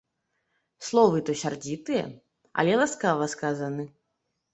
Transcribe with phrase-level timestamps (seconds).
[0.85, 2.05] Словы то сярдзітыя,
[2.63, 3.87] але ласкава сказаны.